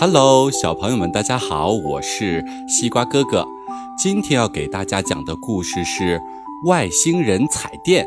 [0.00, 3.46] Hello，小朋友们，大家好，我是西瓜哥哥。
[3.98, 6.16] 今天要给大家讲的故事是
[6.66, 8.06] 《外星人彩电》。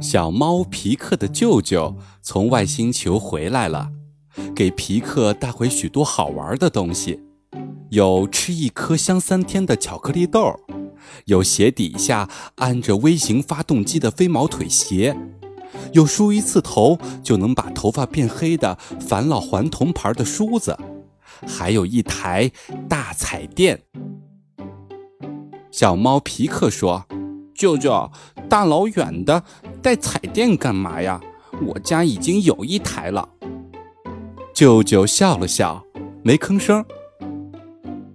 [0.00, 3.88] 小猫皮克的舅舅从外星球回来了，
[4.54, 7.18] 给皮克带回许多好玩的东西，
[7.90, 10.54] 有吃一颗香三天的巧克力豆，
[11.24, 15.16] 有鞋底下安着微型发动机的飞毛腿鞋。
[15.92, 20.76] 有梳一次头就能把头发变黑的返老还童牌的梳子，
[21.46, 22.50] 还有一台
[22.88, 23.80] 大彩电。
[25.70, 27.06] 小猫皮克说
[27.54, 28.10] ：“舅舅，
[28.48, 29.44] 大老远的
[29.80, 31.20] 带彩电干嘛呀？
[31.66, 33.28] 我家已经有一台了。”
[34.52, 35.84] 舅舅笑了笑，
[36.24, 36.84] 没吭声。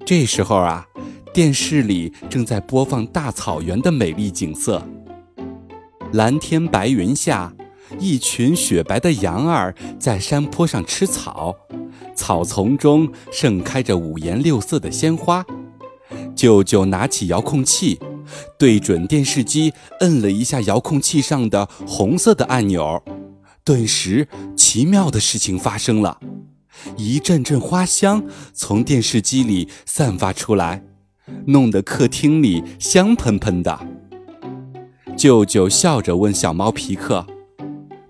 [0.05, 0.85] 这时候啊，
[1.33, 4.85] 电视里正在播放大草原的美丽景色。
[6.11, 7.53] 蓝天白云下，
[7.99, 11.55] 一群雪白的羊儿在山坡上吃草，
[12.15, 15.45] 草丛中盛开着五颜六色的鲜花。
[16.35, 17.99] 舅舅拿起遥控器，
[18.57, 23.03] 对准电视机，摁了一下遥控器上的红色的按钮，
[23.63, 26.19] 顿时，奇妙的事情发生了，
[26.97, 30.83] 一阵阵花香从电视机里散发出来，
[31.47, 33.79] 弄得客厅里香喷喷的。
[35.15, 37.25] 舅舅笑着问小猫皮克：“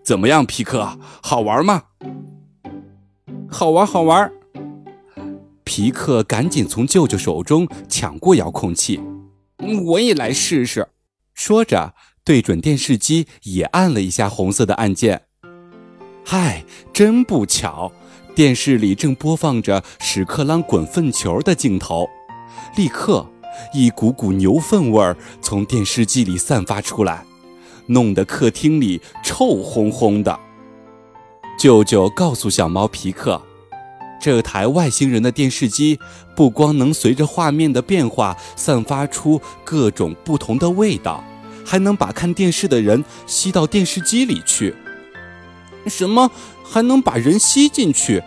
[0.03, 0.99] 怎么样，皮克？
[1.21, 1.83] 好玩吗
[3.49, 4.31] ？”“好玩，好玩。”
[5.63, 8.99] 皮克赶紧从舅舅手中抢过遥控器
[9.85, 10.89] ，“我也来试试。”
[11.33, 15.23] 说着，对准电视机也按了一下红色的按键。
[16.25, 17.91] 嗨，真不巧，
[18.35, 22.07] 电视里正播放着屎壳郎滚粪球的镜头，
[22.75, 23.25] 立刻。
[23.71, 27.23] 一股股牛粪味儿从电视机里散发出来，
[27.88, 30.39] 弄得客厅里臭烘烘的。
[31.60, 33.42] 舅舅告诉小猫皮克，
[34.21, 35.99] 这台外星人的电视机
[36.36, 41.23] 不光能随着画面的变化散发出各种不同的味道，
[41.66, 44.76] 还能把看电视的人吸到电视机里去。
[45.88, 46.32] 什么？
[46.64, 48.23] 还能把人吸进去？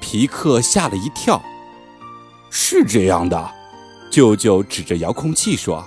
[0.00, 1.42] 皮克吓了一跳。
[2.50, 3.50] 是这样的。
[4.10, 5.86] 舅舅指着遥控器说：“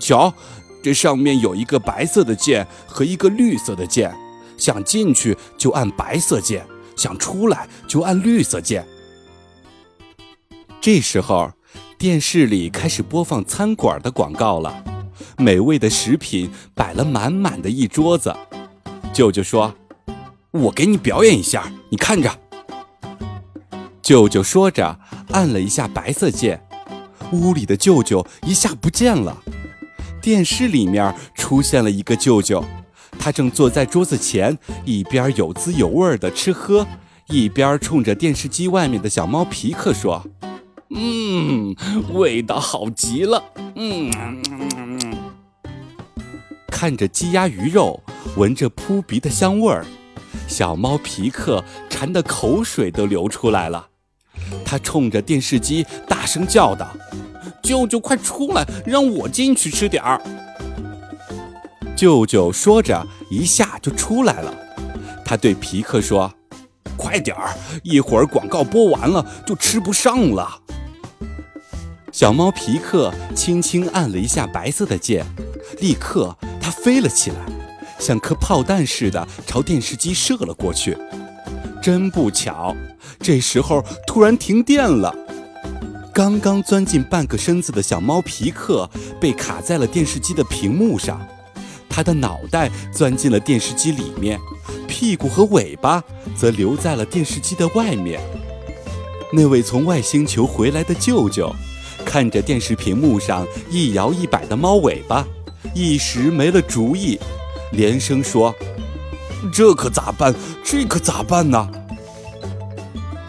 [0.00, 0.32] 瞧，
[0.82, 4.12] 这上面有一个白色的键和一个绿色的键，
[4.58, 6.66] 想进去就按白色键，
[6.96, 8.84] 想出来就按绿色键。”
[10.82, 11.52] 这时候，
[11.96, 14.82] 电视里开始播放餐馆的广告了，
[15.38, 18.34] 美味的食品摆了满满的一桌子。
[19.12, 19.72] 舅舅说
[20.50, 22.36] ：“我给你表演一下，你看着。”
[24.02, 24.98] 舅舅说着，
[25.30, 26.60] 按了一下白色键。
[27.30, 29.40] 屋里的舅舅一下不见了，
[30.22, 32.64] 电视里面出现了一个舅舅，
[33.18, 36.86] 他正坐在桌子前，一边有滋有味的吃喝，
[37.26, 40.24] 一边冲着电视机外面的小猫皮克说
[40.94, 41.74] ：“嗯，
[42.12, 43.42] 味道好极了。”
[43.74, 44.12] 嗯，
[46.68, 48.00] 看着鸡鸭鱼肉，
[48.36, 49.84] 闻着扑鼻的香味儿，
[50.46, 53.88] 小猫皮克馋得口水都流出来了。
[54.64, 56.88] 他冲着电视机大声叫道
[57.62, 60.20] ：“舅舅，快出来，让我进去吃点儿！”
[61.96, 64.52] 舅舅说着，一下就出来了。
[65.24, 66.32] 他对皮克说
[66.96, 70.58] ：“快点儿，一会儿广告播完了就吃不上了。”
[72.12, 75.24] 小猫皮克轻轻按了一下白色的键，
[75.80, 77.36] 立刻它飞了起来，
[77.98, 80.98] 像颗炮弹似的朝电视机射了过去。
[81.80, 82.76] 真不巧，
[83.18, 85.14] 这时候突然停电了。
[86.14, 91.26] 刚刚钻进半个身子的小猫皮克被卡在了电视机的屏幕上，
[91.88, 94.38] 他的脑袋钻进了电视机里面，
[94.86, 96.04] 屁股和尾巴
[96.36, 98.20] 则留在了电视机的外面。
[99.32, 101.50] 那位从外星球回来的舅舅，
[102.04, 105.26] 看着电视屏幕上一摇一摆的猫尾巴，
[105.74, 107.18] 一时没了主意，
[107.72, 108.54] 连声说。
[109.50, 110.34] 这可咋办？
[110.62, 111.68] 这可咋办呢？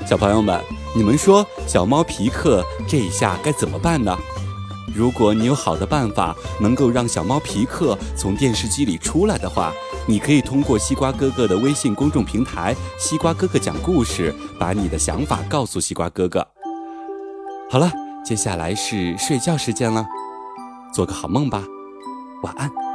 [0.05, 0.59] 小朋友们，
[0.95, 4.15] 你们说小猫皮克这一下该怎么办呢？
[4.95, 9.73] 如果你有好的办法能够让小猫皮克从电视机里出来的话，
[10.05, 16.47] 你可以通过西瓜哥哥的微信公众平台“西瓜哥哥讲故事”把你的想法告诉西瓜哥哥。
[17.71, 17.91] 好了，
[18.23, 20.05] 接下来是睡觉时间了，
[20.93, 21.63] 做个好梦吧，
[22.43, 22.92] 晚安。